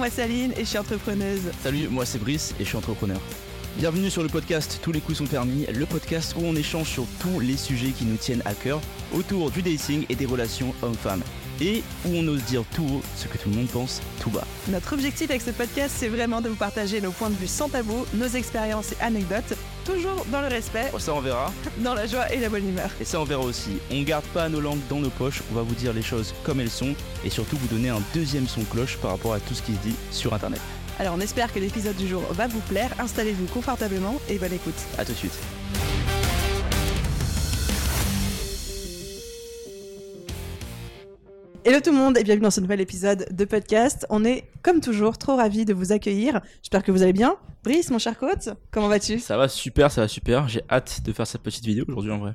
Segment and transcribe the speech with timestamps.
[0.00, 1.42] moi c'est Aline et je suis entrepreneuse.
[1.62, 3.20] Salut, moi c'est Brice et je suis entrepreneur.
[3.76, 7.04] Bienvenue sur le podcast Tous les coups sont permis, le podcast où on échange sur
[7.20, 8.80] tous les sujets qui nous tiennent à cœur
[9.12, 11.22] autour du dating et des relations hommes-femmes.
[11.60, 14.46] Et où on ose dire tout haut ce que tout le monde pense tout bas.
[14.68, 17.68] Notre objectif avec ce podcast, c'est vraiment de vous partager nos points de vue sans
[17.68, 19.54] tabou, nos expériences et anecdotes,
[19.92, 21.52] toujours dans le respect, Oh, ça on verra.
[21.78, 22.90] dans la joie et la bonne humeur.
[23.00, 23.78] Et ça on verra aussi.
[23.90, 26.60] On garde pas nos langues dans nos poches, on va vous dire les choses comme
[26.60, 26.94] elles sont
[27.24, 29.78] et surtout vous donner un deuxième son cloche par rapport à tout ce qui se
[29.80, 30.60] dit sur internet.
[30.98, 34.74] Alors on espère que l'épisode du jour va vous plaire, installez-vous confortablement et bonne écoute.
[34.98, 35.38] A tout de suite.
[41.62, 44.06] Hello tout le monde et bienvenue dans ce nouvel épisode de podcast.
[44.08, 46.40] On est comme toujours trop ravis de vous accueillir.
[46.62, 47.36] J'espère que vous allez bien.
[47.64, 49.18] Brice, mon cher coach, comment vas-tu?
[49.18, 50.48] Ça va super, ça va super.
[50.48, 52.34] J'ai hâte de faire cette petite vidéo aujourd'hui en vrai.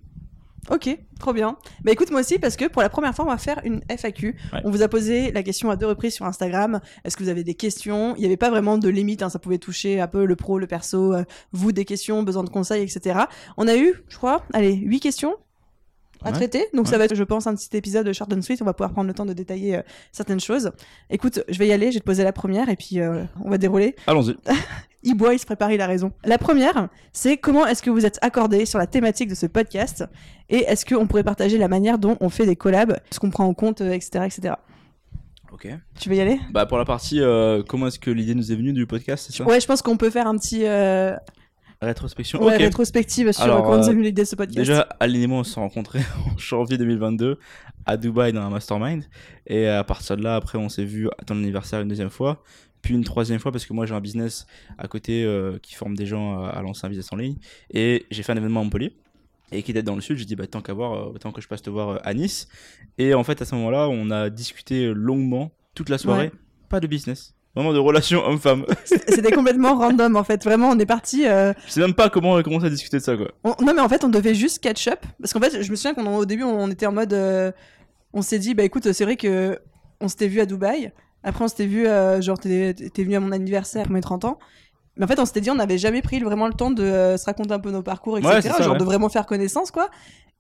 [0.70, 1.58] Ok, trop bien.
[1.84, 4.36] Bah écoute moi aussi parce que pour la première fois on va faire une FAQ.
[4.54, 4.60] Ouais.
[4.64, 6.80] On vous a posé la question à deux reprises sur Instagram.
[7.04, 8.16] Est-ce que vous avez des questions?
[8.18, 10.60] Il n'y avait pas vraiment de limite, hein, ça pouvait toucher un peu le pro,
[10.60, 13.22] le perso, euh, vous des questions, besoin de conseils, etc.
[13.58, 15.36] On a eu, je crois, allez, huit questions
[16.26, 16.36] à Ouais.
[16.36, 16.66] traiter.
[16.74, 18.62] Donc ça va être, je pense, un petit épisode de Short and Sweet.
[18.62, 19.82] On va pouvoir prendre le temps de détailler euh,
[20.12, 20.72] certaines choses.
[21.10, 23.50] Écoute, je vais y aller, je vais te poser la première et puis euh, on
[23.50, 23.96] va dérouler.
[24.08, 24.36] Allons-y.
[25.08, 26.14] Il boit, il se prépare, il a raison.
[26.24, 30.04] La première, c'est comment est-ce que vous êtes accordé sur la thématique de ce podcast
[30.50, 33.46] et est-ce qu'on pourrait partager la manière dont on fait des collabs, ce qu'on prend
[33.46, 34.56] en compte, euh, etc., etc.
[35.54, 35.68] Ok.
[36.00, 36.40] Tu veux y aller?
[36.52, 39.38] Bah pour la partie euh, comment est-ce que l'idée nous est venue du podcast, c'est
[39.38, 39.46] ça?
[39.46, 40.64] Ouais, je pense qu'on peut faire un petit
[41.86, 42.44] Rétrospection.
[42.44, 42.62] ouais, ok.
[42.62, 44.58] rétrospective sur Alors, euh, comment euh, de ce podcast.
[44.58, 47.38] Déjà, Aline et moi, on s'est rencontrés en janvier 2022
[47.86, 49.04] à Dubaï dans un mastermind.
[49.48, 52.44] Et à partir de là, après, on s'est vu à ton anniversaire une deuxième fois.
[52.82, 54.46] Puis une troisième fois parce que moi, j'ai un business
[54.78, 57.38] à côté euh, qui forme des gens à, à lancer un business en ligne.
[57.74, 58.94] Et j'ai fait un événement à Montpellier.
[59.52, 61.42] Et qui était dans le sud, j'ai dit, bah, tant qu'à voir, euh, tant que
[61.42, 62.48] je passe te voir euh, à Nice.
[62.98, 66.26] Et en fait, à ce moment-là, on a discuté longuement toute la soirée.
[66.26, 66.32] Ouais.
[66.70, 67.35] Pas de business.
[67.56, 68.66] Vraiment de relations homme-femme.
[68.86, 70.44] C'était complètement random en fait.
[70.44, 71.26] Vraiment, on est parti.
[71.26, 73.28] euh, je sais même pas comment on a commencé à discuter de ça, quoi.
[73.44, 75.76] on- Non, mais en fait, on devait juste catch up parce qu'en fait, je me
[75.76, 77.52] souviens qu'au début, on était en mode, euh,
[78.14, 79.60] on s'est dit, bah écoute, c'est vrai que
[80.02, 80.92] on s'était vu à Dubaï.
[81.24, 84.38] Après, on s'était vu, euh, genre, t'es venu à mon anniversaire pour mes 30 ans.
[84.98, 87.18] Mais en fait, on s'était dit, on n'avait jamais pris vraiment le temps de euh,
[87.18, 88.34] se raconter un peu nos parcours, etc.
[88.36, 88.80] Ouais, c'est ça, genre ouais.
[88.80, 89.90] de vraiment faire connaissance, quoi.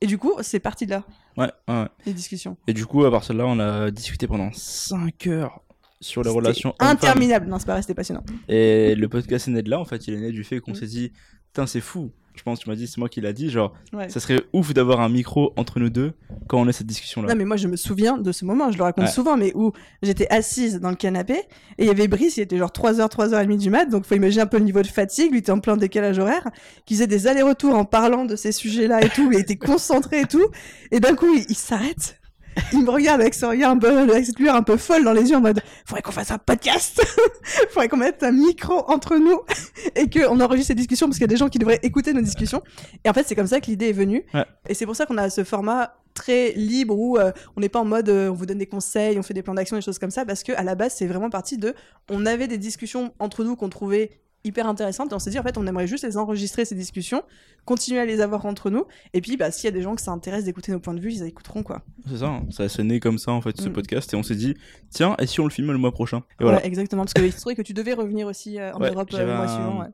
[0.02, 1.04] Et du coup, c'est parti de là,
[1.38, 1.88] Ouais, ouais, ouais.
[2.06, 2.56] les discussions.
[2.68, 5.62] Et du coup, à partir de là, on a discuté pendant 5 heures
[6.02, 6.90] sur les relations hommes-femmes.
[6.96, 7.48] interminable.
[7.48, 8.24] Non, c'est pas c'était passionnant.
[8.48, 10.72] Et le podcast est né de là, en fait, il est né du fait qu'on
[10.72, 10.76] Mm.
[10.76, 11.12] s'est dit,
[11.48, 12.12] putain, c'est fou.
[12.36, 14.10] Je pense, tu m'as dit, c'est moi qui l'a dit, genre, Ouais.
[14.10, 16.12] ça serait ouf d'avoir un micro entre nous deux
[16.50, 17.30] quand on a cette discussion-là.
[17.30, 19.10] Non, mais moi, je me souviens de ce moment, je le raconte Ouais.
[19.10, 19.72] souvent, mais où
[20.04, 21.44] j'étais assise dans le canapé, et
[21.78, 24.48] il y avait Brice, il était genre 3h, 3h30 du mat, donc faut imaginer un
[24.48, 26.46] peu le niveau de fatigue, lui était en plein décalage horaire,
[26.86, 30.26] qui faisait des allers-retours en parlant de ces sujets-là et tout, il était concentré et
[30.26, 30.46] tout,
[30.92, 32.20] et d'un coup, il, il s'arrête.
[32.74, 35.14] Il me regarde avec ce regard un peu, avec cette lueur un peu folle dans
[35.14, 37.02] les yeux en mode, faudrait qu'on fasse un podcast.
[37.70, 39.42] faudrait qu'on mette un micro entre nous
[39.96, 42.22] et qu'on enregistre ces discussions parce qu'il y a des gens qui devraient écouter nos
[42.22, 42.62] discussions.
[43.04, 44.26] Et en fait, c'est comme ça que l'idée est venue.
[44.34, 44.46] Ouais.
[44.68, 47.80] Et c'est pour ça qu'on a ce format très libre où euh, on n'est pas
[47.80, 50.00] en mode euh, on vous donne des conseils, on fait des plans d'action, des choses
[50.00, 51.76] comme ça, parce que à la base c'est vraiment parti de
[52.10, 55.44] on avait des discussions entre nous qu'on trouvait hyper intéressantes et on s'est dit en
[55.44, 57.24] fait on aimerait juste les enregistrer ces discussions,
[57.66, 60.02] continuer à les avoir entre nous et puis bah s'il y a des gens que
[60.02, 61.82] ça intéresse d'écouter nos points de vue, ils écouteront quoi.
[62.08, 62.46] C'est ça, hein.
[62.52, 63.74] ça s'est né comme ça, en fait, ce Mm.
[63.74, 64.54] podcast, et on s'est dit,
[64.92, 66.20] tiens, et si on le filme le mois prochain?
[66.40, 66.60] Et voilà.
[66.60, 68.90] Ouais, exactement parce que il se trouvait que tu devais revenir aussi euh, en Ouais,
[68.92, 69.80] Europe euh, le mois un- suivant.
[69.82, 69.88] Ouais.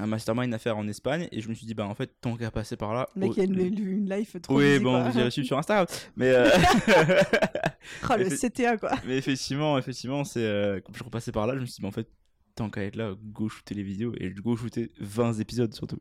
[0.00, 2.36] Un mastermind à faire en Espagne, et je me suis dit, bah, en fait, tant
[2.36, 3.08] qu'à passer par là.
[3.14, 5.08] Mec oh, il a une, une life trop Oui, bon, quoi.
[5.08, 5.86] vous avez reçu sur Instagram.
[6.16, 6.50] Mais, euh,
[8.10, 8.90] Oh, le CTA quoi.
[9.06, 11.92] mais effectivement, effectivement, c'est, quand je repassé par là, je me suis dit, bah, en
[11.92, 12.08] fait,
[12.54, 15.98] tant qu'à être là, go shooter les vidéos, et go shooter 20 épisodes surtout.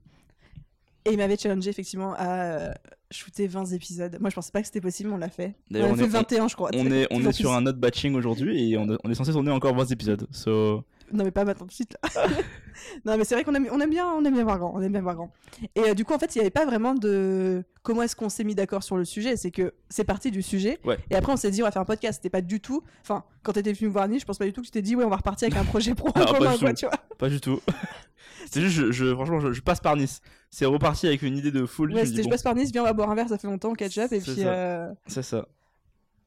[1.06, 2.30] Et il m'avait challengé effectivement à
[2.70, 2.74] euh,
[3.12, 4.18] shooter 20 épisodes.
[4.22, 5.56] Moi je pensais pas que c'était possible, on l'a fait.
[5.72, 6.70] On a on fait est- 21 je crois.
[6.74, 9.52] On est, on est sur un autre batching aujourd'hui et on, on est censé tourner
[9.52, 10.28] encore 20 épisodes.
[10.32, 12.26] So, Non mais pas maintenant tout de suite là.
[13.06, 14.82] non mais c'est vrai qu'on aime, on aime bien, on aime bien voir grand, on
[14.82, 15.32] aime bien voir grand.
[15.76, 18.30] Et euh, du coup en fait il n'y avait pas vraiment de comment est-ce qu'on
[18.30, 19.38] s'est mis d'accord sur le sujet.
[19.38, 20.80] C'est que c'est parti du sujet.
[20.84, 20.98] Ouais.
[21.12, 22.18] Et après on s'est dit on va faire un podcast.
[22.20, 22.84] C'était pas du tout.
[23.02, 24.82] Enfin quand t'étais venu me voir Nice, je pense pas du tout que tu t'es
[24.82, 26.76] dit ouais on va repartir avec un projet pro en pas commun du quoi tout.
[26.76, 26.98] tu vois.
[27.18, 27.60] pas du tout.
[28.52, 30.22] c'est juste, je, je- franchement, je, je passe par Nice.
[30.50, 31.94] C'est reparti avec une idée de folie.
[31.96, 33.74] Ouais je je passe par Nice, viens on va boire un verre, ça fait longtemps
[33.74, 34.48] catch up et C'est puis ça.
[34.54, 35.48] euh, c'est ça.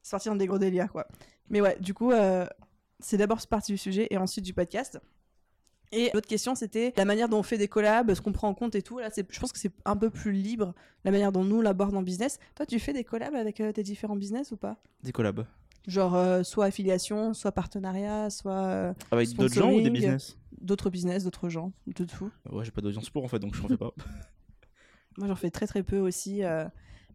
[0.01, 1.07] sortir dans des gros délires quoi.
[1.49, 2.45] Mais ouais, du coup, euh,
[2.99, 4.99] c'est d'abord partie du sujet et ensuite du podcast.
[5.91, 8.53] Et l'autre question, c'était la manière dont on fait des collabs, ce qu'on prend en
[8.53, 8.99] compte et tout.
[8.99, 10.73] Là, je pense que c'est un peu plus libre,
[11.05, 12.39] la manière dont nous l'aborde en business.
[12.55, 14.81] Toi, tu fais des collabs avec euh, tes différents business ou pas?
[15.03, 15.45] Des collabs.
[15.87, 20.37] Genre, euh, soit affiliation, soit partenariat, soit euh, Avec d'autres gens ou des business?
[20.59, 22.31] d'autres business, d'autres gens, de tout.
[22.51, 23.93] Ouais, j'ai pas d'audience pour en fait, donc je n'en fais pas.
[25.17, 26.41] Moi, j'en fais très très peu aussi.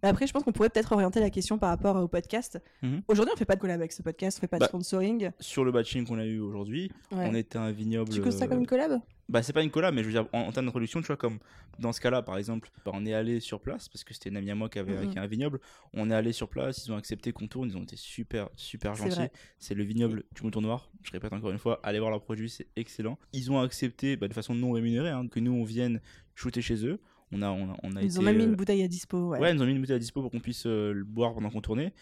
[0.03, 2.61] Mais après, je pense qu'on pourrait peut-être orienter la question par rapport au podcast.
[2.83, 3.03] Mhm.
[3.07, 5.31] Aujourd'hui, on fait pas de collab avec ce podcast, on fait pas de Bah, sponsoring.
[5.39, 7.29] Sur le batching qu'on a eu aujourd'hui, Ouais.
[7.31, 8.11] on était un vignoble.
[8.13, 9.01] Tu causes ça euh, comme une collab?
[9.29, 11.17] Bah, c'est pas une collab, mais je veux dire, en, en termes d'introduction, tu vois,
[11.17, 11.39] comme
[11.79, 14.37] dans ce cas-là, par exemple, bah, on est allé sur place, parce que c'était une
[14.37, 15.11] amie à moi qui avait Mhm.
[15.13, 15.61] qui un vignoble.
[15.95, 18.97] On est allé sur place, ils ont accepté qu'on tourne, ils ont été super, super
[18.97, 19.29] gentils.
[19.61, 20.91] C'est le vignoble du Mouton Noir.
[21.05, 23.19] Je répète encore une fois, allez voir leurs produits, c'est excellent.
[23.33, 26.01] Ils ont accepté, bah, de façon non rémunérée, hein, que nous, on vienne
[26.35, 26.99] shooter chez eux.
[27.33, 28.89] On a, on a, on a Ils été, ont même mis euh, une bouteille à
[28.89, 29.31] dispo.
[29.31, 29.39] Ouais.
[29.39, 31.49] Ouais, ils ont mis une bouteille à dispo pour qu'on puisse euh, le boire pendant
[31.51, 31.93] qu'on tournait.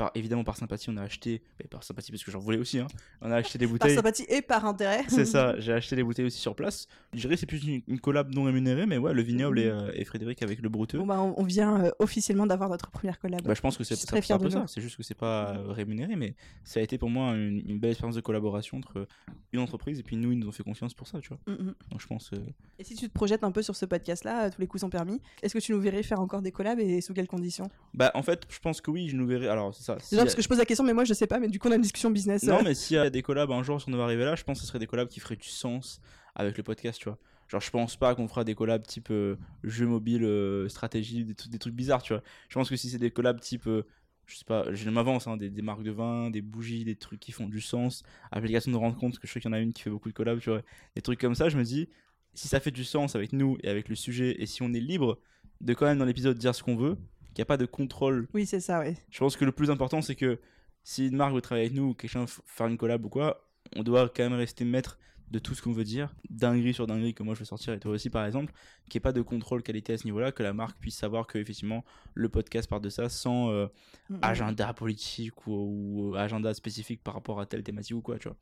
[0.00, 1.42] Par, évidemment, par sympathie, on a acheté.
[1.68, 2.86] par sympathie, parce que j'en voulais aussi, hein.
[3.20, 3.96] On a acheté des Par bouteilles.
[3.96, 5.02] sympathie et par intérêt.
[5.08, 6.88] C'est ça, j'ai acheté des bouteilles aussi sur place.
[7.12, 9.90] Je dirais c'est plus une, une collab non rémunérée, mais ouais, le vignoble et, euh,
[9.92, 10.96] et Frédéric avec le brouteux.
[10.96, 13.42] Bon, bah, on, on vient euh, officiellement d'avoir notre première collab.
[13.42, 14.64] Bah, je pense que c'est ça- très peu de ça.
[14.68, 17.78] C'est juste que c'est pas euh, rémunéré, mais ça a été pour moi une, une
[17.78, 19.06] belle expérience de collaboration entre
[19.52, 21.38] une entreprise et puis nous, ils nous ont fait confiance pour ça, tu vois.
[21.46, 21.74] Mm, mm.
[21.90, 22.30] Donc je pense.
[22.78, 25.20] Et si tu te projettes un peu sur ce podcast-là, tous les coups sont permis,
[25.42, 27.68] est-ce que tu nous verrais faire encore des collabs et sous quelles conditions?
[27.92, 29.48] Bah, en fait, je pense que oui, je nous verrai.
[29.48, 30.16] Alors, c'est ça.
[30.16, 31.68] a- parce que je pose la question, mais moi je sais pas, mais du coup
[31.68, 32.42] on a une discussion business.
[32.44, 32.62] Non, euh.
[32.64, 34.58] mais s'il y a des collabs un jour si on va arriver là, je pense
[34.58, 36.00] que ce serait des collabs qui feraient du sens
[36.34, 37.18] avec le podcast, tu vois.
[37.48, 41.34] Genre, je pense pas qu'on fera des collabs type euh, jeu mobile, euh, stratégie, des,
[41.34, 42.22] trucs- des trucs bizarres, tu vois.
[42.48, 43.82] Je pense que si c'est des collabs type, euh,
[44.26, 47.18] je sais pas, je m'avance, hein, des, des marques de vin, des bougies, des trucs
[47.18, 49.56] qui font du sens, application de rendre compte, parce que je sais qu'il y en
[49.56, 50.62] a une qui fait beaucoup de collabs, tu vois.
[50.94, 51.88] Des trucs comme ça, je me dis,
[52.34, 54.78] si ça fait du sens avec nous et avec le sujet, et si on est
[54.78, 55.18] libre
[55.60, 56.96] de quand même dans l'épisode dire ce qu'on veut,
[57.34, 58.96] qu'il n'y a pas de contrôle Oui, c'est ça, oui.
[59.10, 60.38] je pense que le plus important, c'est que
[60.82, 63.46] si une marque veut travailler avec nous ou quelqu'un faire une collab ou quoi,
[63.76, 64.98] on doit quand même rester maître
[65.30, 67.78] de tout ce qu'on veut dire, dinguerie sur dinguerie que moi je veux sortir et
[67.78, 68.52] toi aussi par exemple,
[68.88, 71.28] qu'il n'y ait pas de contrôle qualité à ce niveau-là, que la marque puisse savoir
[71.28, 71.84] que effectivement
[72.14, 73.66] le podcast part de ça sans euh,
[74.08, 74.18] Mm, mm.
[74.22, 78.36] agenda politique ou, ou agenda spécifique par rapport à telle thématique ou quoi, tu vois.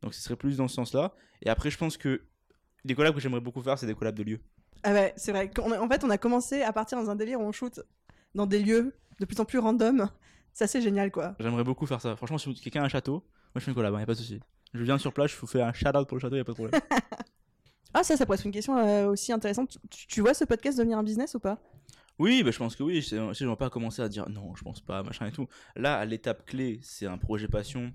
[0.00, 1.14] Donc ce serait plus dans ce sens-là.
[1.42, 2.22] Et après, je pense que
[2.86, 4.40] des collabs que j'aimerais beaucoup faire, c'est des collabs de lieux.
[4.84, 5.50] Ah ouais, c'est vrai.
[5.58, 7.78] En fait, on a commencé à partir dans un délire où on shoot
[8.34, 10.08] dans des lieux de plus en plus random.
[10.52, 11.34] C'est assez génial, quoi.
[11.40, 12.16] J'aimerais beaucoup faire ça.
[12.16, 14.18] Franchement, si quelqu'un a un château, moi je fais une collab, il a pas de
[14.18, 14.40] souci.
[14.74, 16.52] Je viens sur place, je vous fais un shout-out pour le château, y a pas
[16.52, 16.80] de problème.
[17.94, 19.76] Ah, ça, ça pourrait être une question euh, aussi intéressante.
[19.90, 21.58] Tu, tu vois ce podcast devenir un business ou pas?
[22.18, 23.02] Oui, bah, je pense que oui.
[23.02, 25.46] Je ne vais pas commencer à dire non, je pense pas, machin et tout.
[25.76, 27.92] Là, l'étape clé, c'est un projet passion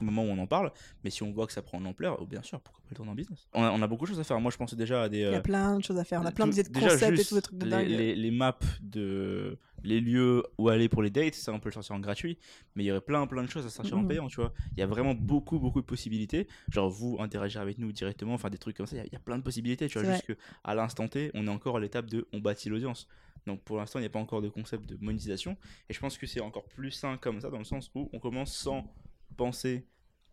[0.00, 0.72] au moment où on en parle.
[1.04, 2.96] Mais si on voit que ça prend de l'ampleur, oh, bien sûr, pourquoi pas le
[2.96, 3.46] tourner en business?
[3.52, 4.40] On a, on a beaucoup de choses à faire.
[4.40, 5.18] Moi, je pensais déjà à des.
[5.18, 6.22] Il y a euh, plein de choses à faire.
[6.22, 7.88] On a plein d'idées de concepts et tout, des trucs de les, dingue.
[7.88, 11.74] les, les maps de les lieux où aller pour les dates, ça on peut le
[11.74, 12.38] sortir en gratuit,
[12.74, 14.08] mais il y aurait plein plein de choses à sortir en Mhm.
[14.08, 14.52] payant, tu vois.
[14.76, 16.48] Il y a vraiment beaucoup beaucoup de possibilités.
[16.70, 19.12] Genre vous interagir avec nous directement, enfin des trucs comme ça, il y a- il
[19.12, 20.08] y, a plein de possibilités, tu vois.
[20.10, 23.06] Juste que à l'instant T, on est encore à l'étape de on bâtit l'audience.
[23.46, 25.56] Donc pour l'instant, il n'y a pas encore de concept de monétisation,
[25.88, 28.18] et je pense que c'est encore plus sain comme ça dans le sens où on
[28.18, 28.92] commence sans
[29.36, 29.86] penser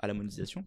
[0.04, 0.66] à la monétisation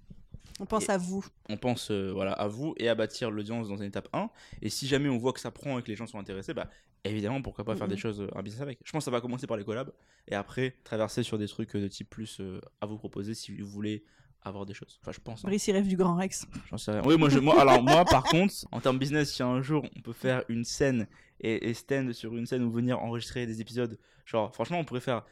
[0.60, 1.24] On pense à vous.
[1.50, 4.30] on pense euh, voilà à vous et à bâtir l'audience dans une étape 1
[4.62, 6.70] et si jamais on voit que ça prend et que les gens sont intéressés bah
[7.04, 9.20] évidemment pourquoi pas faire des choses euh, un business avec je pense que ça va
[9.20, 9.92] commencer par les collabs
[10.26, 13.54] et après traverser sur des trucs euh, de type plus euh, à vous proposer si
[13.60, 14.02] vous voulez
[14.42, 15.48] avoir des choses enfin je pense hein.
[15.48, 16.46] Brice, il rêve du Grand Rex.
[16.70, 19.42] j'en sais rien oui moi je moi alors moi par contre en termes business si
[19.42, 21.06] un jour on peut faire une scène
[21.40, 25.00] et, et stand sur une scène ou venir enregistrer des épisodes genre franchement on pourrait
[25.00, 25.24] faire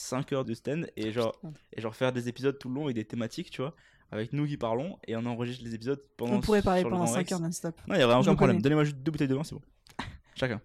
[0.00, 1.52] 5 heures de stand et genre Putain.
[1.76, 3.74] et genre faire des épisodes tout le long avec des thématiques tu vois
[4.10, 7.06] avec nous qui parlons et on enregistre les épisodes pendant On pourrait parler pendant Grand
[7.06, 7.32] 5 Rex.
[7.32, 7.76] heures non-stop.
[7.86, 8.60] Non, il y aurait Je aucun me problème.
[8.62, 9.62] Donnez-moi juste deux bouteilles de vin, c'est bon.
[10.34, 10.60] Chacun.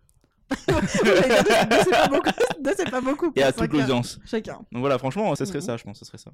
[0.49, 0.55] deux,
[1.77, 2.29] c'est pas beaucoup.
[2.63, 3.31] Deux, c'est pas beaucoup.
[3.35, 4.19] Et à toute l'audience.
[4.25, 4.53] Chacun.
[4.71, 5.65] Donc voilà, franchement, ça serait Mhm.
[5.65, 6.31] ça, je pense, ça serait ça.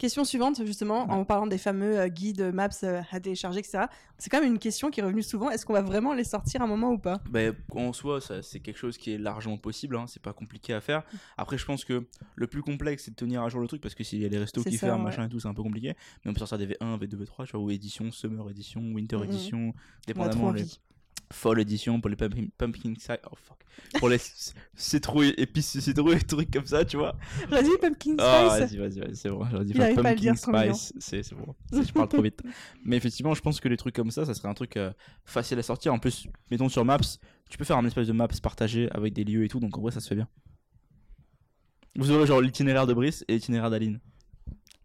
[0.00, 3.84] Question suivante, justement, en parlant des fameux euh, guides, maps euh, à télécharger, etc.
[4.16, 5.50] C'est quand même une question qui est revenue souvent.
[5.50, 7.20] Est-ce qu'on va vraiment les sortir à un moment ou pas?
[7.28, 10.72] Ben, en soi, ça, c'est quelque chose qui est largement possible, hein, c'est pas compliqué
[10.72, 11.02] à faire.
[11.36, 13.94] Après, je pense que le plus complexe, c'est de tenir à jour le truc, parce
[13.94, 15.10] que s'il y a des restos qui ça, ferment, ouais.
[15.10, 15.94] machin et tout, c'est un peu compliqué.
[16.24, 19.16] Mais on peut sortir des V1, V2, V3, tu vois, ou édition, Summer édition, Winter
[19.18, 19.24] Mhm.
[19.24, 20.64] édition, On a trop dépendamment les
[21.32, 23.58] Fall édition pour les pumpkin, pumpkin spice, oh fuck,
[24.00, 24.18] pour les
[24.74, 27.14] citrouilles, épices, citrouilles, trucs comme ça, tu vois.
[27.62, 28.76] Dit Pumpkin Ah, Spice.
[28.76, 29.44] vas-y, vas-y, vas-y, c'est bon.
[29.48, 30.92] J'aurais dit Il pas à le pumpkin dire, spice.
[30.98, 31.54] C'est c'est bon.
[31.72, 32.42] Je parle trop vite.
[32.84, 34.92] Mais effectivement, je pense que les trucs comme ça, ça serait un truc euh,
[35.24, 35.94] facile à sortir.
[35.94, 36.98] En plus, mettons sur Maps,
[37.48, 39.60] tu peux faire un espèce de Maps partagé avec des lieux et tout.
[39.60, 40.28] Donc en vrai, ça se fait bien.
[41.96, 44.00] Vous aurez genre l'itinéraire de Brice et l'itinéraire d'Aline.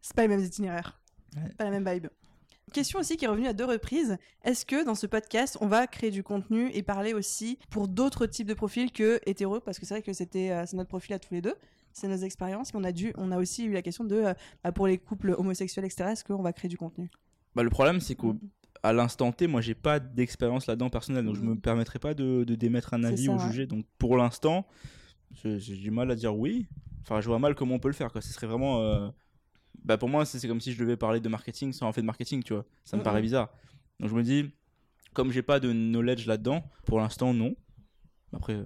[0.01, 0.99] C'est pas les mêmes itinéraires.
[1.35, 1.49] Ouais.
[1.57, 2.07] Pas la même vibe.
[2.73, 4.17] Question aussi qui est revenue à deux reprises.
[4.43, 8.25] Est-ce que dans ce podcast, on va créer du contenu et parler aussi pour d'autres
[8.25, 9.61] types de profils que hétéros?
[9.61, 11.53] Parce que c'est vrai que c'était euh, c'est notre profil à tous les deux,
[11.93, 14.33] c'est nos expériences, mais on a, dû, on a aussi eu la question de, euh,
[14.63, 17.09] bah, pour les couples homosexuels, etc., est-ce qu'on va créer du contenu?
[17.55, 18.39] Bah, le problème, c'est Mm.
[18.83, 21.23] qu'à l'instant T, moi, j'ai pas d'expérience là-dedans personnelle.
[21.25, 21.49] Donc je Mhm.
[21.51, 23.47] me permettrai pas de, de d'émettre un avis ça, ou ouais.
[23.47, 23.67] juger.
[23.67, 24.65] Donc pour l'instant,
[25.31, 26.67] j'ai j'ai du mal à dire oui.
[27.03, 28.11] Enfin, je vois mal comment on peut le faire.
[28.11, 28.21] Quoi.
[28.21, 28.81] Ce serait vraiment.
[28.81, 29.07] euh,
[29.83, 32.05] Bah, pour moi, c'est comme si je devais parler de marketing sans en fait de
[32.05, 32.65] marketing, tu vois.
[32.83, 33.49] Ça me paraît bizarre.
[33.99, 34.51] Donc je me dis,
[35.13, 37.55] comme j'ai pas de knowledge là-dedans, pour l'instant, non.
[38.33, 38.65] Après, euh,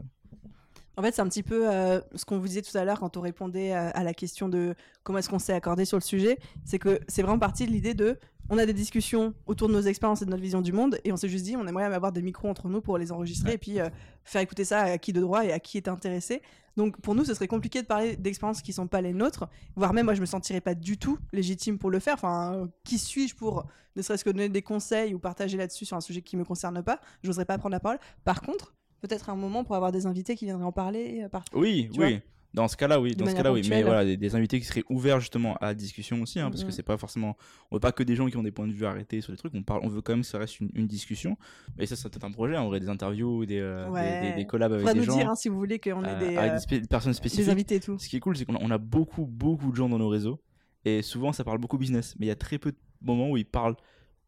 [0.98, 3.18] En fait, c'est un petit peu euh, ce qu'on vous disait tout à l'heure quand
[3.18, 6.40] on répondait à, à la question de comment est-ce qu'on s'est accordé sur le sujet.
[6.66, 8.18] C'est que c'est vraiment parti de l'idée de
[8.50, 11.12] on a des discussions autour de nos expériences et de notre vision du monde et
[11.12, 13.56] on s'est juste dit on aimerait avoir des micros entre nous pour les enregistrer Ouais.
[13.56, 13.90] et puis euh,
[14.24, 16.42] faire écouter ça à qui de droit et à qui est intéressé.
[16.78, 19.94] Donc pour nous, ce serait compliqué de parler d'expériences qui sont pas les nôtres, voire
[19.94, 22.14] même moi je me sentirais pas du tout légitime pour le faire.
[22.14, 23.66] Enfin, euh, qui suis-je pour
[23.96, 26.82] ne serait-ce que donner des conseils ou partager là-dessus sur un sujet qui me concerne
[26.82, 27.00] pas?
[27.24, 28.00] J'oserais pas prendre la parole.
[28.24, 31.22] Par contre, peut-être un moment pour avoir des invités qui viendraient en parler.
[31.26, 32.22] euh, par- Oui, Tu oui.
[32.54, 33.12] Dans ce cas-là, oui.
[33.12, 33.62] De Dans ce cas-là, oui.
[33.70, 36.62] Mais voilà, des, des invités qui seraient ouverts justement à la discussion aussi, hein, parce
[36.64, 36.72] que Mhm.
[36.72, 37.38] c'est pas forcément.
[37.70, 39.38] On veut pas que des gens qui ont des points de vue arrêtés sur des
[39.38, 39.54] trucs.
[39.54, 41.38] On parle, on veut quand même que ça reste une, une discussion.
[41.78, 42.58] Et ça, c'est peut-être un projet.
[42.58, 44.30] On aurait des interviews, des, euh, des- Ouais.
[44.32, 46.20] des, des collabs avec des nous gens, dire hein, si vous voulez qu'on ait euh,
[46.20, 47.50] des, euh, des, spé- personnes des spécifiques.
[47.50, 48.00] invités et tout.
[48.00, 50.10] Ce qui est cool, c'est qu'on a, on a beaucoup, beaucoup de gens dans nos
[50.10, 50.42] réseaux.
[50.86, 52.16] Et souvent, ça parle beaucoup business.
[52.18, 53.76] Mais il y a très peu de moments où ils parlent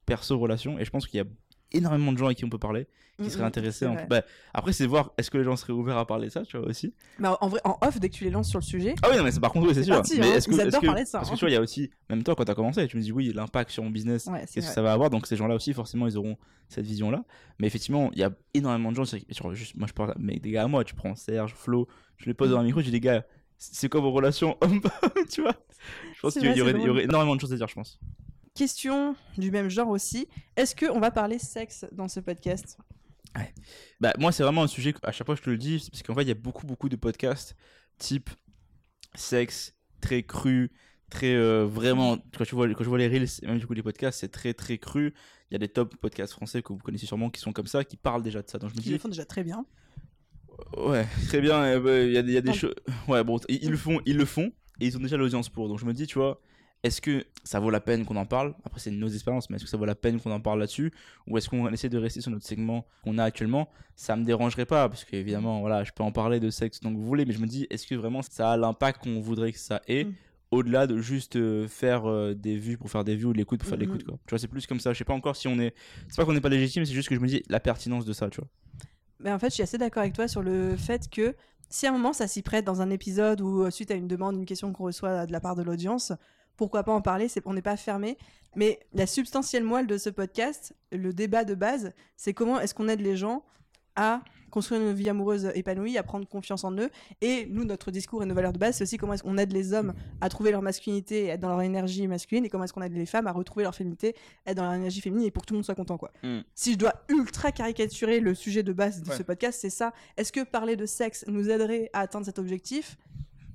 [0.05, 0.79] perso-relation.
[0.79, 1.25] Et je pense qu'il y a
[1.71, 2.87] énormément de gens avec qui on peut parler,
[3.17, 3.85] qui Mm, seraient mm, intéressés.
[3.85, 3.95] En...
[4.09, 4.23] Bah,
[4.53, 6.67] après, c'est voir est-ce que les gens seraient ouverts à parler de ça, tu vois,
[6.67, 6.93] aussi.
[7.19, 9.17] Mais en vrai, en off, dès que tu les lances sur le sujet, Ah oui,
[9.17, 9.95] non, mais c'est par contre, oui, c'est sûr.
[9.95, 10.35] parti, mais hein.
[10.35, 11.37] est-ce que, adorent que- parler de ça, Parce que hein.
[11.37, 13.31] tu vois, il y a aussi, même toi, quand t'as commencé, tu me dis oui,
[13.33, 15.09] l'impact sur mon business, ouais, qu'est-ce que ça va avoir.
[15.09, 16.37] Donc, ces gens-là aussi, forcément, ils auront
[16.67, 17.23] cette vision-là.
[17.59, 19.03] Mais effectivement, il y a énormément de gens,
[19.53, 21.87] juste, moi, je parle, mais des gars à moi, tu prends Serge, Flo,
[22.17, 23.25] je les pose dans un micro, je dis, les gars,
[23.57, 24.57] c'est quoi vos relations
[25.29, 25.55] tu vois?
[26.15, 27.99] Je pense qu'il y aurait énormément de choses à dire, je pense.
[28.53, 30.27] Question du même genre aussi.
[30.58, 32.77] Est-ce qu'on va parler sexe dans ce podcast?
[34.01, 36.13] Bah, moi, c'est vraiment un sujet, à chaque fois je te le dis, parce qu'en
[36.15, 37.55] fait, il y a beaucoup, beaucoup de podcasts
[37.98, 38.29] type
[39.15, 40.72] sexe, très cru,
[41.10, 42.17] très euh, vraiment.
[42.38, 44.53] Quand, tu vois, quand je vois les reels, même du coup les podcasts, c'est très,
[44.53, 45.13] très cru.
[45.50, 47.84] Il y a des top podcasts français que vous connaissez sûrement qui sont comme ça,
[47.86, 48.58] qui parlent déjà de ça.
[48.58, 49.65] Donc je me le font déjà très bien.
[50.77, 52.75] ouais, très bien, euh, bah, il y a, des- il y a des choses.
[53.08, 55.67] Ouais, bon, ils, ils le font, ils le font, et ils ont déjà l'audience pour.
[55.70, 56.41] Donc je me dis, tu vois.
[56.83, 58.55] Est-ce que ça vaut la peine qu'on en parle?
[58.65, 60.91] Après, c'est nos expériences, mais est-ce que ça vaut la peine qu'on en parle là-dessus?
[61.27, 63.69] Ou est-ce qu'on essaie de rester sur notre segment qu'on a actuellement?
[63.95, 67.05] Ça me dérangerait pas, parce qu'évidemment, voilà, je peux en parler de sexe donc vous
[67.05, 69.81] voulez, mais je me dis, est-ce que vraiment ça a l'impact qu'on voudrait que ça
[69.88, 70.13] ait Mm.
[70.53, 73.61] Au-delà de juste euh, faire euh, des vues pour faire des vues ou de l'écoute
[73.61, 73.91] pour faire de Mhm.
[73.93, 74.17] l'écoute, quoi?
[74.25, 74.91] Tu vois, c'est plus comme ça.
[74.91, 75.73] Je sais pas encore si on est.
[76.09, 78.11] C'est pas qu'on n'est pas légitime, c'est juste que je me dis la pertinence de
[78.11, 78.50] ça, tu vois.
[79.21, 81.35] Mais en fait, je suis assez d'accord avec toi sur le fait que
[81.69, 84.09] si à un moment ça s'y prête dans un épisode ou euh, suite à une
[84.09, 86.11] demande, une question qu'on reçoit de la part de l'audience,
[86.58, 88.17] pourquoi pas en parler c'est, On n'est pas fermé.
[88.55, 92.89] Mais la substantielle moelle de ce podcast, le débat de base, c'est comment est-ce qu'on
[92.89, 93.43] aide les gens
[93.96, 96.89] à construire une vie amoureuse épanouie, à prendre confiance en eux.
[97.22, 99.53] Et nous, notre discours et nos valeurs de base, c'est aussi comment est-ce qu'on aide
[99.53, 102.74] les hommes à trouver leur masculinité et être dans leur énergie masculine, et comment est-ce
[102.74, 104.13] qu'on aide les femmes à retrouver leur féminité,
[104.46, 106.12] être dans leur énergie féminine, et pour que tout le monde soit content, quoi.
[106.24, 106.39] Mm.
[106.53, 109.15] Si je dois ultra caricaturer le sujet de base de Ouais.
[109.17, 109.93] ce podcast, c'est ça.
[110.17, 112.98] Est-ce que parler de sexe nous aiderait à atteindre cet objectif?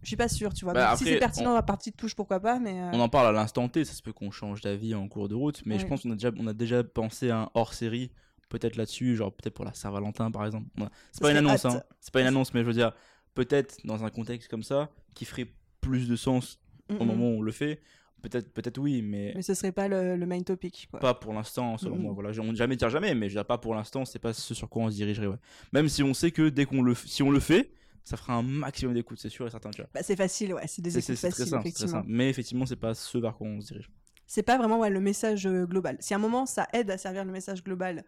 [0.06, 0.72] Je suis pas sûr, tu vois.
[0.72, 2.80] Bah, Donc, si c'est pertinent on- la partie de touche, pourquoi pas, mais...
[2.80, 5.28] euh, On en parle à l'instant T, ça se peut qu'on change d'avis en cours
[5.28, 7.74] de route, mais je pense qu'on a déjà, on a déjà pensé à un hors
[7.74, 8.12] série,
[8.48, 10.66] peut-être là-dessus, genre peut-être pour la Saint-Valentin par exemple.
[10.80, 11.82] A- C'est pas une annonce, hein.
[12.00, 12.92] C'est pas une annonce, mais je veux dire,
[13.34, 15.48] peut-être dans un contexte comme ça, qui ferait
[15.80, 17.80] plus de sens mm, au moment où on le fait.
[18.22, 20.98] Peut-être, peut-être oui, mais, Mais ce serait pas le, le main topic, quoi.
[21.00, 22.12] pas pour l'instant, selon moi.
[22.14, 24.54] Voilà, on jamais dire jamais, mais je veux dire, pas pour l'instant, c'est pas ce
[24.54, 25.26] sur quoi on se dirigerait.
[25.26, 25.36] Ouais.
[25.72, 27.72] Même si on sait que dès qu'on le, si on le fait,
[28.06, 29.70] ça fera un maximum d'écoute, c'est sûr et certain.
[29.70, 29.90] Tu vois.
[29.92, 30.66] Bah, c'est facile, ouais.
[30.68, 32.04] C'est des écoutes faciles, simple, effectivement.
[32.06, 33.90] Mais effectivement, c'est pas ce vers quoi on se dirige.
[34.28, 35.96] C'est pas vraiment ouais, le message euh, global.
[35.98, 38.04] Si à un moment ça aide à servir le message global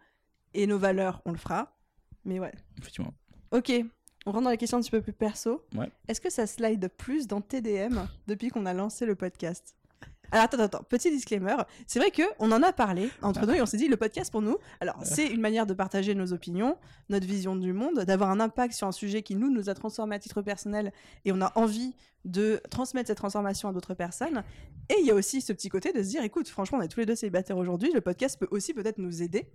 [0.53, 1.77] et nos valeurs, on le fera.
[2.23, 2.53] Mais ouais.
[2.77, 3.13] Effectivement.
[3.51, 3.73] Ok,
[4.25, 5.65] on rentre dans les questions un petit peu plus perso.
[5.75, 5.91] Ouais.
[6.07, 9.75] Est-ce que ça slide plus dans TDM depuis qu'on a lancé le podcast?
[10.31, 11.55] Alors attends, attends, petit disclaimer.
[11.87, 14.31] C'est vrai que on en a parlé entre nous et on s'est dit le podcast
[14.31, 14.57] pour nous.
[14.79, 16.77] Alors c'est une manière de partager nos opinions,
[17.09, 20.15] notre vision du monde, d'avoir un impact sur un sujet qui nous nous a transformé
[20.15, 20.91] à titre personnel
[21.25, 21.95] et on a envie
[22.25, 24.43] de transmettre cette transformation à d'autres personnes.
[24.89, 26.87] Et il y a aussi ce petit côté de se dire écoute, franchement, on est
[26.87, 29.49] tous les deux célibataires aujourd'hui, le podcast peut aussi peut-être nous aider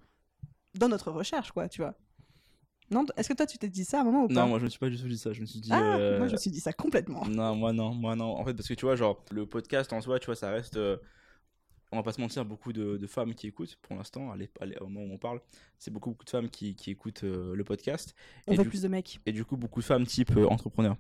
[0.75, 1.95] dans notre recherche, quoi, tu vois.
[2.91, 4.59] Non, est-ce que toi tu t'es dit ça à un moment ou pas Non, moi
[4.59, 5.33] je me suis pas du tout dit ça.
[5.33, 5.71] Je me suis dit.
[5.73, 7.25] ah, euh, moi je me suis dit ça complètement.
[7.26, 8.37] Non, moi non, moi non.
[8.37, 10.76] En fait, parce que tu vois, genre, le podcast en soi, tu vois, ça reste.
[10.76, 10.97] euh,
[11.93, 14.83] On va pas se mentir, beaucoup de, de femmes qui écoutent pour l'instant, à à
[14.83, 15.41] au moment où on parle.
[15.79, 18.14] C'est beaucoup, beaucoup de femmes qui, qui écoutent euh, le podcast.
[18.47, 19.21] On Et veut du, plus de mecs.
[19.26, 20.97] et du coup, beaucoup de femmes type entrepreneurs.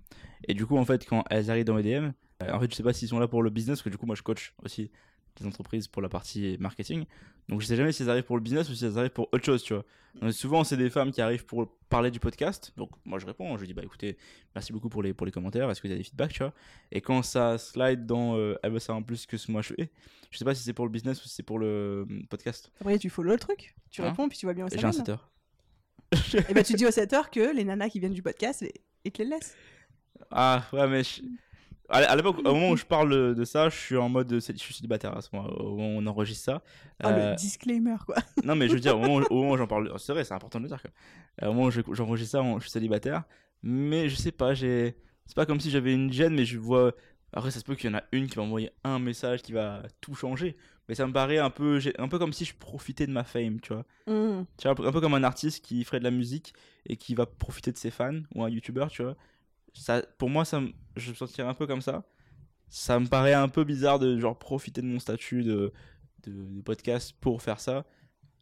[0.48, 2.12] Et du coup, en fait, quand elles arrivent dans EDM,
[2.42, 3.98] euh, en fait, je sais pas s'ils sont là pour le business, parce que du
[3.98, 4.90] coup, moi je coach aussi
[5.40, 7.04] des entreprises pour la partie marketing.
[7.48, 9.28] Donc je sais jamais si elles arrivent pour le business ou si elles arrivent pour
[9.32, 9.84] autre chose, tu vois.
[10.20, 12.72] Donc, souvent c'est des femmes qui arrivent pour parler du podcast.
[12.76, 14.16] Donc moi je réponds, je dis bah écoutez,
[14.54, 16.52] merci beaucoup pour les pour les commentaires, est-ce que vous avez des feedbacks, tu vois?
[16.92, 19.74] Et quand ça slide dans euh, elle veut savoir en plus que ce moi je
[19.74, 19.90] fais,
[20.30, 22.70] je sais pas si c'est pour le business ou si c'est pour le euh, podcast.
[22.80, 24.10] Après tu follow le truc, tu Hein?
[24.10, 24.92] réponds puis tu vois bien J'ai un mène.
[24.92, 25.16] setter.
[26.48, 29.10] Et bah tu dis aux 7 heures que les nanas qui viennent du podcast, et-
[29.10, 29.56] te les laissent.
[30.30, 31.22] Ah ouais mais je-
[31.88, 34.74] à l'époque, au moment où je parle de ça, je suis en mode, je suis
[34.74, 36.62] célibataire à ce moment, au moment où on enregistre ça.
[37.04, 38.16] Euh, le disclaimer quoi.
[38.44, 40.64] Non, mais je veux dire, au moment, où j'en parle, c'est vrai, c'est important de
[40.64, 40.80] le dire.
[40.80, 40.90] Quoi.
[41.42, 43.24] Euh, Au moment où je- j'enregistre ça, je suis célibataire.
[43.62, 44.96] Mais je sais pas, j'ai.
[45.26, 46.92] C'est pas comme si j'avais une gêne, mais je vois.
[47.32, 49.52] Après, ça se peut qu'il y en a une qui va envoyer un message qui
[49.52, 50.56] va tout changer.
[50.88, 53.58] Mais ça me paraît un peu, un peu comme si je profitais de ma fame,
[53.60, 53.84] tu vois.
[54.06, 54.44] Hmm.
[54.58, 56.52] Tu vois, un peu- un peu comme un artiste qui ferait de la musique
[56.86, 59.16] et qui va profiter de ses fans, ou un youtubeur, tu vois.
[59.74, 60.60] Ça, pour moi, ça,
[60.96, 62.04] je me sentirais un peu comme ça.
[62.68, 65.72] Ça me paraît un peu bizarre de genre profiter de mon statut de,
[66.24, 67.84] de, de podcast pour faire ça.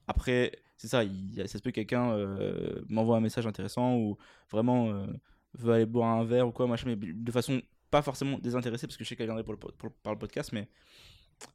[0.06, 4.16] Après, c'est ça, il, ça se peut que quelqu'un euh, m'envoie un message intéressant ou
[4.50, 5.06] vraiment euh,
[5.54, 7.60] veut aller boire un verre ou quoi, machin, mais de façon
[7.90, 10.18] pas forcément désintéressée parce que je sais qu'elle viendrait pour le, po- pour- par le
[10.18, 10.66] podcast, mais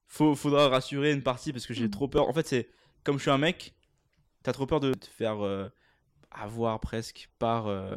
[0.07, 1.91] faut, faudra rassurer une partie parce que j'ai Mhm.
[1.91, 2.27] trop peur.
[2.29, 2.69] En fait, c'est
[3.03, 3.73] comme je suis un mec,
[4.43, 5.67] t'as trop peur de te faire euh,
[6.31, 7.95] avoir presque par euh,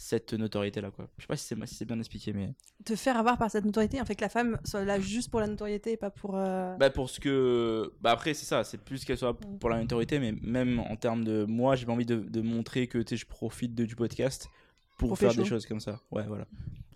[0.00, 1.08] cette notoriété là, quoi.
[1.18, 2.54] Je sais pas si c'est si bien expliqué, mais.
[2.84, 5.40] Te faire avoir par cette notoriété, en fait que la femme soit là juste pour
[5.40, 6.36] la notoriété et pas pour.
[6.36, 9.80] euh, Bah pour ce que bah après c'est ça c'est plus qu'elle soit pour la
[9.80, 13.10] notoriété mais même en termes de moi j'ai pas envie de, de montrer que tu
[13.10, 14.48] sais je profite de, du podcast
[14.98, 16.46] pour, faire des choses comme ça ouais voilà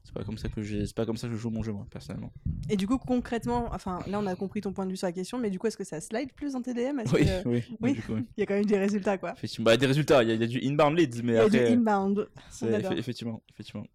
[0.04, 1.72] c'est pas comme ça que j'ai c'est pas comme ça que je joue mon jeu
[1.72, 2.32] moi personnellement
[2.68, 5.12] Et du coup, concrètement, enfin là on a compris ton point de vue sur la
[5.12, 7.64] question, mais du coup, est-ce que ça slide plus en TDM Est-ce oui que- oui,
[7.80, 7.92] oui.
[7.94, 8.24] du coup, oui.
[8.36, 9.32] Il y a quand même des résultats quoi.
[9.32, 11.36] effectivement bah des résultats il y, a- il y a du inbound leads mais Il
[11.36, 12.28] y a du inbound.
[12.96, 13.86] effectivement effectivement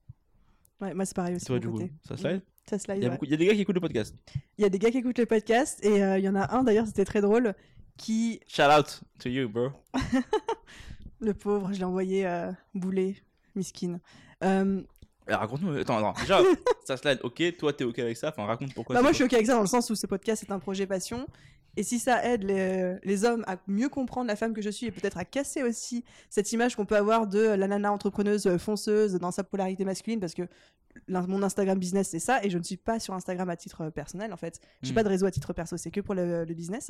[0.80, 1.46] Ouais, moi c'est pareil aussi.
[1.46, 2.42] toi du coup ça slide?
[2.70, 2.98] Ça slide.
[2.98, 3.16] il y a ouais.
[3.16, 4.16] beaucoup il y a des gars qui écoutent le podcast
[4.58, 6.56] Il y a des gars qui écoutent le podcast et euh, il y en a
[6.56, 7.54] un d'ailleurs, c'était très drôle,
[7.98, 9.70] qui, shout out to you bro
[11.20, 13.18] le pauvre, je l'ai envoyé euh, bouler,
[13.56, 14.00] miskin.
[14.44, 14.82] Euh,
[15.36, 16.40] raconte-nous attends attends déjà
[16.86, 19.24] ça slide ok toi t'es ok avec ça enfin raconte pourquoi bah moi je suis
[19.26, 21.28] ok avec ça dans le sens où ce podcast est un projet passion.
[21.80, 24.88] Et si ça aide les, les hommes à mieux comprendre la femme que je suis
[24.88, 29.14] et peut-être à casser aussi cette image qu'on peut avoir de la nana entrepreneuse fonceuse
[29.14, 30.42] dans sa polarité masculine, parce que
[31.08, 34.34] mon Instagram business c'est ça, et je ne suis pas sur Instagram à titre personnel
[34.34, 34.60] en fait.
[34.82, 34.96] Je n'ai Mm.
[34.96, 36.90] pas de réseau à titre perso, c'est que pour le, le business.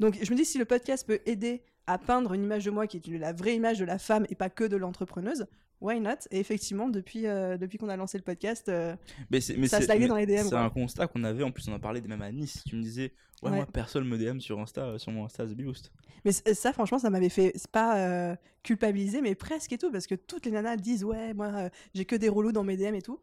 [0.00, 2.88] Donc je me dis si le podcast peut aider à peindre une image de moi
[2.88, 5.46] qui est la vraie image de la femme et pas que de l'entrepreneuse,
[5.80, 6.16] why not?
[6.30, 8.94] Et effectivement, depuis, euh, depuis qu'on a lancé le podcast, euh,
[9.30, 11.68] Mais mais Ça a slidé dans les DM, C'est un constat qu'on avait, en plus
[11.68, 12.62] on en parlait même à Nice.
[12.66, 13.56] Tu me disais, ouais, Ouais.
[13.56, 15.92] moi personne me DM sur Insta, euh, sur mon Insta The Boost.
[16.24, 20.14] Mais ça, franchement, ça m'avait fait, pas euh, culpabiliser, mais presque et tout, parce que
[20.16, 23.02] toutes les nanas disent, ouais, moi, euh, j'ai que des relous dans mes DM et
[23.02, 23.20] tout.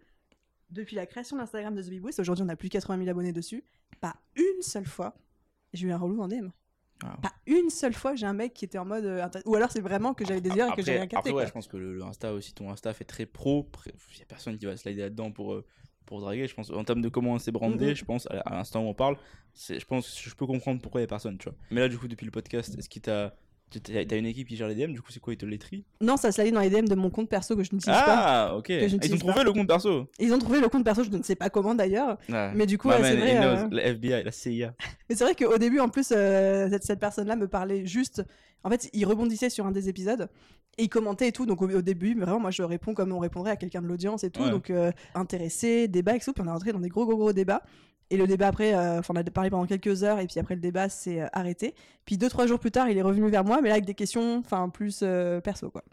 [0.70, 3.10] Depuis la création de l'Instagram de The Boost, aujourd'hui, on a plus de 80 000
[3.10, 3.64] abonnés dessus.
[4.02, 5.16] Pas une seule fois,
[5.74, 6.50] j'ai eu un relou en DM.
[7.04, 7.18] Ah.
[7.22, 9.06] Pas une seule fois, j'ai un mec qui était en mode.
[9.06, 11.30] euh, Ou alors, c'est vraiment que j'avais des heures et que j'avais rien capté.
[11.30, 13.70] après, ouais, je pense que le, le Insta aussi, ton Insta fait très pro.
[14.14, 15.66] Il y a personne qui va slider là-dedans pour, euh,
[16.06, 16.48] pour draguer.
[16.48, 17.96] Je pense, en termes de comment c'est brandé, Mhm.
[17.96, 19.18] je pense, à, à l'instant où on parle,
[19.54, 21.58] c'est, je pense je peux comprendre pourquoi il y a personne, tu vois.
[21.72, 23.36] Mais là, du coup, depuis le podcast, est-ce qu'il t'a.
[23.82, 25.84] T'as une équipe qui gère les DM, du coup, c'est quoi Ils te les trient
[26.02, 28.04] Non, ça slide dans les DM de mon compte perso que je n'utilise pas.
[28.50, 28.68] Ah, ok.
[28.70, 29.44] Ah, Ils ont trouvé pas.
[29.44, 30.08] le compte perso?
[30.20, 32.18] Ils ont trouvé le compte perso, je ne sais pas comment d'ailleurs.
[32.30, 33.38] Mais du coup, ouais, c'est vrai.
[33.46, 33.68] euh.
[33.72, 34.74] La FBI, la CIA.
[35.10, 38.24] Mais c'est vrai qu'au début, en plus, euh, cette, cette personne-là me parlait juste.
[38.64, 40.30] En fait, il rebondissait sur un des épisodes
[40.78, 41.46] et il commentait et tout.
[41.46, 43.88] Donc au, au début, mais vraiment, moi, je réponds comme on répondrait à quelqu'un de
[43.88, 44.44] l'audience et tout.
[44.44, 44.52] Ouais.
[44.52, 46.32] Donc euh, intéressé, débat et tout.
[46.34, 47.62] Puis on est rentré dans des gros, gros, gros débats.
[48.14, 50.54] Et le débat après, euh, enfin, on a parlé pendant quelques heures et puis après
[50.54, 51.74] le débat s'est euh, arrêté.
[52.06, 53.96] Puis deux, trois jours plus tard, il est revenu vers moi, mais là avec des
[53.96, 55.84] questions, enfin, plus euh, perso, quoi.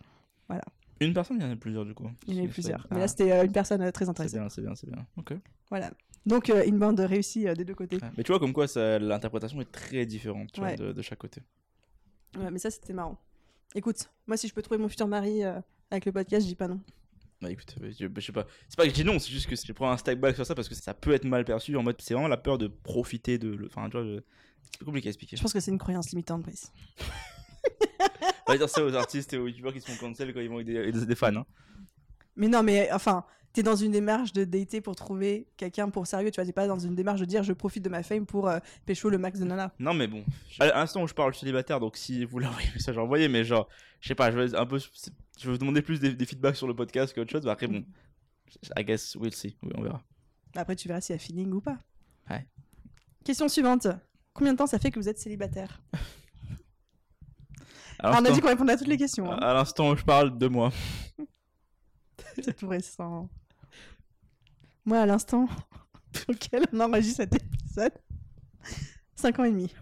[1.00, 2.04] Une personne, il y en a plusieurs, du coup.
[2.26, 2.82] Il y en a eu C'est- plusieurs.
[2.82, 3.00] c'est- Mais ah.
[3.00, 4.36] là, c'était euh, une personne euh, très C'est intéressée.
[4.38, 5.06] bien, c'est bien, c'est bien.
[5.16, 5.32] Ok.
[5.70, 5.90] Voilà.
[6.26, 7.96] Donc, euh, une bande réussie des deux côtés.
[7.96, 8.10] Ouais.
[8.18, 10.76] Mais tu vois, comme quoi l'interprétation est très différente tu vois, Ouais.
[10.76, 11.40] de, de chaque côté.
[12.38, 13.16] Ouais, mais ça, c'était marrant.
[13.74, 15.42] Écoute, moi, si je peux trouver mon futur mari
[15.90, 16.80] avec le podcast, je dis pas non.
[17.42, 18.46] Bah écoute, euh, je, je sais pas.
[18.68, 20.44] C'est pas que je dis non, c'est juste que je prends un step back sur
[20.44, 21.96] ça parce que ça peut être mal perçu en mode.
[22.00, 23.48] C'est vraiment la peur de profiter de.
[23.48, 24.20] le- Enfin, tu vois, je-
[24.78, 25.36] c'est compliqué à expliquer.
[25.36, 26.70] Je pense que c'est une croyance limitante, Brice.
[28.46, 30.48] On va dire ça aux artistes et aux youtubeurs qui se font cancel quand ils
[30.50, 31.34] vont des, des- des fans.
[31.34, 31.46] Hein.
[32.40, 36.30] Mais non, mais enfin, t'es dans une démarche de dater pour trouver quelqu'un pour sérieux,
[36.30, 38.48] tu vois, t'es pas dans une démarche de dire je profite de ma fame pour
[38.48, 39.72] euh, pécho le max de nana.
[39.78, 40.24] Non, mais bon.
[40.58, 43.28] À l'instant où je parle, je suis célibataire donc si vous l'envoyez message, envoyez.
[43.28, 43.68] Mais genre,
[44.00, 44.78] je sais pas, je vais un peu.
[44.78, 47.42] Je vais vous demander plus des, des feedbacks sur le podcast qu'autre chose.
[47.44, 47.84] Bah après, bon.
[48.76, 49.56] I guess we'll see.
[49.62, 50.02] Oui, on verra.
[50.56, 51.78] Après, tu verras s'il y a feeling ou pas.
[52.28, 52.46] Ouais.
[53.24, 53.86] Question suivante.
[54.32, 55.80] Combien de temps ça fait que vous êtes célibataire?
[57.98, 59.30] Alors, On a dit qu'on répondait à toutes les questions.
[59.30, 59.36] hein.
[59.36, 60.72] à l'instant où je parle, deux mois.
[62.42, 63.28] C'est tout récent.
[64.84, 65.48] Moi, à l'instant
[66.28, 67.92] auquel on enregistre cet épisode,
[69.16, 69.74] 5 ans et demi.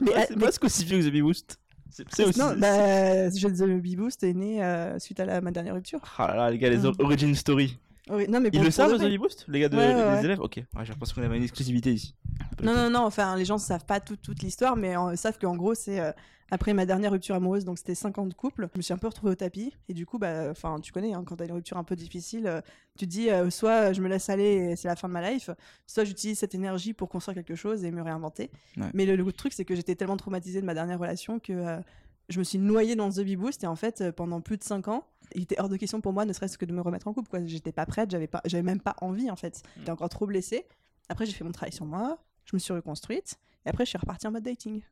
[0.00, 1.58] Mais, Ouais, c'est mais- qu'aussi vieux que The Bee Boost.
[1.90, 2.38] C'est aussi.
[2.40, 6.00] Non, bah, je The Bee Boost est né euh, suite à la, ma dernière rupture.
[6.18, 6.92] Ah là là, les gars, les Mm.
[6.98, 7.78] origin story.
[8.10, 10.56] Oui, non, mais Ils le savent, Boost Les gars, de, Ouais, les ouais, élèves Ok,
[10.56, 12.14] ouais, j'ai l'impression qu'on avait une exclusivité ici.
[12.62, 15.38] Non, non, non, enfin, les gens ne savent pas toute, toute l'histoire, mais euh, savent
[15.38, 16.12] qu'en gros, c'est euh,
[16.50, 18.98] après ma dernière rupture amoureuse, donc c'était 5 ans de couple, je me suis un
[18.98, 21.78] peu retrouvée au tapis, et du coup, bah, tu connais, hein, quand t'as une rupture
[21.78, 22.60] un peu difficile, euh,
[22.98, 25.30] tu te dis, euh, soit je me laisse aller et c'est la fin de ma
[25.30, 25.50] life,
[25.86, 28.50] soit j'utilise cette énergie pour construire quelque chose et me réinventer.
[28.92, 31.80] Mais le, le truc, c'est que j'étais tellement traumatisée de ma dernière relation que
[32.28, 34.64] je me suis noyée dans The Bee Boost et en fait, euh, pendant plus de
[34.64, 37.06] 5 ans, il était hors de question pour moi, ne serait-ce que de me remettre
[37.08, 37.28] en couple.
[37.28, 37.44] Quoi.
[37.44, 39.62] J'étais pas prête, j'avais pas, j'avais même pas envie en fait.
[39.78, 40.66] J'étais encore trop blessée.
[41.08, 43.98] Après, j'ai fait mon travail sur moi, je me suis reconstruite et après, je suis
[43.98, 44.82] repartie en mode dating.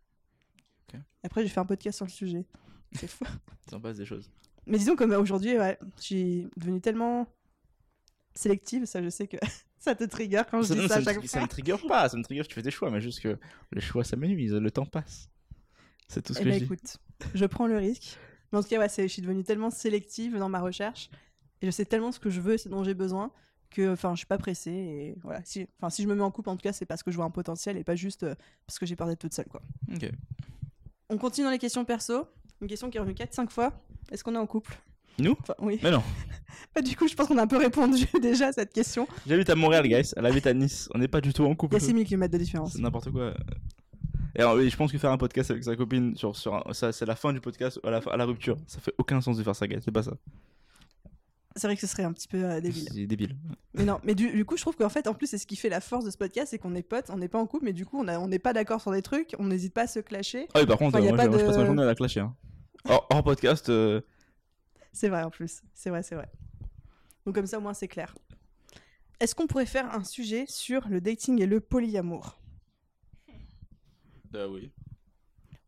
[1.24, 2.44] Après, j'ai fait un podcast sur le sujet.
[2.92, 3.24] C'est fou.
[3.70, 4.30] Ça en passe des choses.
[4.66, 7.26] Mais disons comme aujourd'hui, ouais, je suis devenue tellement
[8.34, 9.36] sélective, ça je sais que
[9.78, 11.42] ça te trigger quand je Ça, dis non, ça à me chaque ça fois.
[11.42, 13.38] me trigger pas, ça me trigger, tu fais des choix, mais juste que
[13.72, 15.28] les choix s'amenuisent, le temps passe.
[16.08, 16.94] C'est tout ce Eh que ben je dis.
[17.34, 18.18] Je prends le risque.
[18.52, 21.10] Mais en tout cas, ouais, je suis devenue tellement sélective dans ma recherche
[21.62, 23.30] et je sais tellement ce que je veux et ce dont j'ai besoin
[23.70, 25.40] que, enfin, je suis pas pressée et voilà.
[25.44, 27.16] Si, enfin, si je me mets en couple, en tout cas, c'est parce que je
[27.16, 28.34] vois un potentiel et pas juste euh,
[28.66, 29.62] parce que j'ai peur d'être toute seule, quoi.
[29.94, 30.10] Ok.
[31.08, 32.26] On continue dans les questions perso.
[32.60, 33.72] Une question qui est revenue 4-5 fois.
[34.10, 34.78] Est-ce qu'on est en couple?
[35.18, 35.36] Nous?
[35.40, 35.80] Enfin, oui.
[35.82, 36.02] Mais non.
[36.74, 39.06] Bah, du coup, je pense qu'on a un peu répondu déjà à cette question.
[39.26, 40.12] J'habite à Montréal, guys.
[40.16, 40.88] Elle habite à Nice.
[40.94, 41.74] On n'est pas du tout en Il couple.
[41.74, 42.72] y a 6000 km de différence.
[42.74, 43.34] C'est n'importe quoi.
[44.34, 46.72] Et alors, oui, je pense que faire un podcast avec sa copine sur, sur un-
[46.72, 48.56] ça, c'est la fin du podcast à la, à la rupture.
[48.66, 49.80] Ça fait aucun sens de faire ça, guys.
[49.84, 50.12] C'est pas ça.
[51.54, 52.88] C'est vrai que ce serait un petit peu euh, débile.
[52.94, 53.36] C'est débile.
[53.74, 55.56] Mais non, mais du, du coup, je trouve qu'en fait, en plus, c'est ce qui
[55.56, 57.66] fait la force de ce podcast, c'est qu'on est potes, on n'est pas en couple,
[57.66, 59.82] mais du coup, on a- on n'est pas d'accord sur des trucs, on n'hésite pas
[59.82, 60.46] à se clasher.
[60.54, 61.66] Ah oui, par contre, Enfin, y a moi, pas je, moi, je de- passe ma
[61.66, 62.20] journée à la clasher.
[62.20, 62.34] Hein.
[62.88, 64.00] Hors, hors podcast, euh,
[64.94, 66.30] C'est vrai en plus, c'est vrai, c'est vrai.
[67.26, 68.14] Donc comme ça, au moins, c'est clair.
[69.20, 72.38] Est-ce qu'on pourrait faire un sujet sur le dating et le polyamour?
[74.34, 74.70] Euh, oui.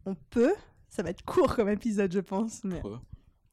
[0.06, 0.54] On peut.
[0.90, 2.62] Ça va être court comme épisode, je pense.
[2.64, 3.02] Mais Pourquoi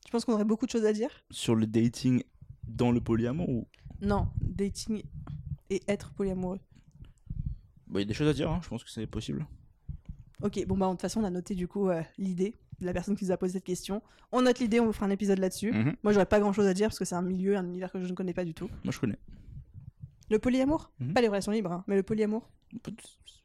[0.05, 2.23] tu penses qu'on aurait beaucoup de choses à dire Sur le dating
[2.67, 3.67] dans le polyamour ou?
[4.01, 5.03] Non, dating
[5.69, 6.59] et être polyamoureux.
[7.87, 8.59] Bah, il y a des choses à dire, hein.
[8.63, 9.45] je pense que c'est possible.
[10.41, 12.93] Ok, bon bah de toute façon, on a noté du coup euh, l'idée de la
[12.93, 14.01] personne qui nous a posé cette question.
[14.31, 15.71] On note l'idée, on vous fera un épisode là-dessus.
[15.71, 15.95] Mhm.
[16.03, 18.07] Moi, j'aurais pas grand-chose à dire parce que c'est un milieu, un univers que je
[18.07, 18.69] ne connais pas du tout.
[18.83, 19.19] Moi, je connais.
[20.29, 20.91] Le polyamour?
[20.99, 21.13] Mhm.
[21.13, 22.49] Pas les relations libres, hein, mais le polyamour.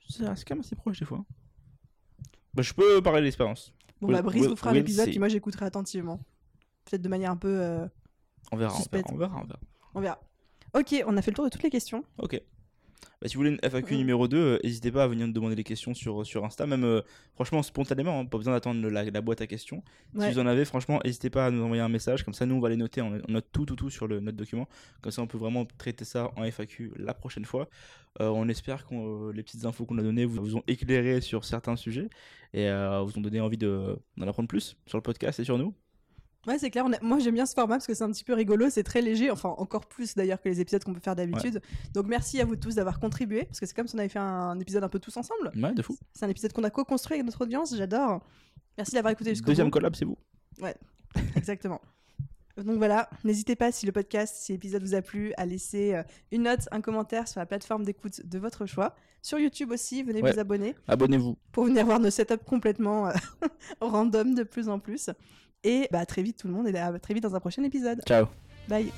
[0.08, 1.24] C'est c'est quand même assez proche des fois.
[2.56, 3.72] Bah, je peux parler de l'expérience.
[4.00, 5.12] Bon, bah Brice vous fera un Will épisode see.
[5.12, 6.20] qui moi j'écouterai attentivement.
[6.84, 7.48] Peut-être de manière un peu.
[7.60, 7.86] euh,
[8.52, 9.60] On verra, on verra, on verra, on verra.
[9.94, 10.18] On verra.
[10.74, 12.02] Ok, on a fait le tour de toutes les questions.
[12.18, 12.40] Ok.
[13.22, 13.98] Bah, si vous voulez une FAQ Mhm.
[13.98, 17.00] numéro 2, n'hésitez pas à venir nous demander des questions sur, sur Insta, même euh,
[17.34, 19.82] franchement spontanément, hein, pas besoin d'attendre la, la boîte à questions.
[20.14, 20.26] Ouais.
[20.28, 22.54] Si vous en avez, franchement, n'hésitez pas à nous envoyer un message, comme ça nous
[22.56, 24.68] on va les noter, on, on note tout, tout, tout sur le, notre document,
[25.00, 27.68] comme ça on peut vraiment traiter ça en FAQ la prochaine fois.
[28.20, 31.20] Euh, on espère que euh, les petites infos qu'on a données vous, vous ont éclairé
[31.20, 32.08] sur certains sujets
[32.54, 35.58] et euh, vous ont donné envie de- d'en apprendre plus sur le podcast et sur
[35.58, 35.74] nous.
[36.46, 36.84] Ouais, c'est clair.
[36.86, 38.82] on a- Moi, j'aime bien ce format parce que c'est un petit peu rigolo, c'est
[38.84, 41.60] très léger, enfin encore plus d'ailleurs que les épisodes qu'on peut faire d'habitude.
[41.94, 44.18] Donc merci à vous tous d'avoir contribué parce que c'est comme si on avait fait
[44.18, 45.50] un épisode un peu tous ensemble.
[45.56, 45.96] Ouais, de fou.
[46.12, 48.20] C'est un épisode qu'on a co-construit avec notre audience, j'adore.
[48.78, 49.72] Merci d'avoir écouté jusqu'au Deuxième bout.
[49.72, 50.16] collab, c'est vous.
[51.36, 51.80] Exactement.
[52.56, 56.02] Donc voilà, n'hésitez pas si le podcast, si l'épisode vous a plu, à laisser euh,
[56.32, 58.94] une note, un commentaire sur la plateforme d'écoute de votre choix.
[59.20, 60.32] Sur YouTube aussi, venez Ouais.
[60.32, 61.36] vous abonner Abonnez-vous.
[61.52, 63.12] pour venir voir nos setups complètement euh,
[63.82, 65.10] random de plus en plus.
[65.64, 67.62] Et bah, à très vite tout le monde et à très vite dans un prochain
[67.62, 68.00] épisode.
[68.06, 68.26] Ciao.
[68.68, 68.92] Bye.